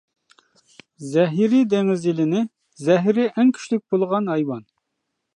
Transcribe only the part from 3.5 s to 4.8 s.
كۈچلۈك بولغان ھايۋان.